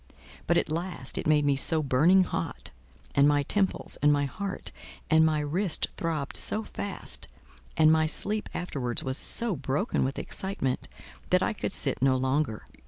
[0.47, 2.71] But, at last, it made me so burning hot,
[3.13, 4.71] and my temples, and my heart,
[5.11, 7.27] and my wrist throbbed so fast,
[7.77, 10.87] and my sleep afterwards was so broken with excitement,
[11.29, 12.65] that I could sit no longer.